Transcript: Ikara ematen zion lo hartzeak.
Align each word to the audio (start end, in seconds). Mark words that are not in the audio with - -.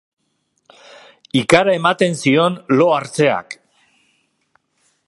Ikara 1.41 1.75
ematen 1.81 2.17
zion 2.23 2.57
lo 2.79 2.89
hartzeak. 2.95 3.57